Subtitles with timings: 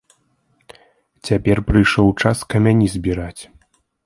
[1.29, 3.39] Цяпер прыйшоў час камяні збіраць.